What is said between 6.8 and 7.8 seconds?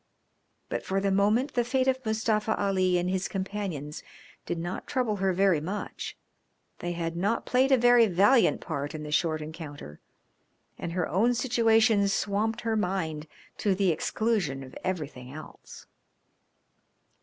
had not played a